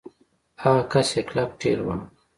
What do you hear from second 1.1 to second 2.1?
يې کلک ټېلوهه.